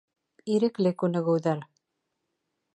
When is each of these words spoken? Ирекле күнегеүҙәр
Ирекле 0.53 0.93
күнегеүҙәр 1.03 1.63